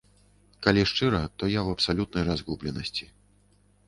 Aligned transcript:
Калі 0.67 0.85
шчыра, 0.91 1.19
то 1.37 1.49
я 1.51 1.59
ў 1.63 1.69
абсалютнай 1.77 2.23
разгубленасці. 2.31 3.05